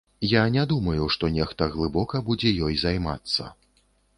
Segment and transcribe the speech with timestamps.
[0.29, 3.43] Я не думаю, што нехта глыбока будзе ёй займацца.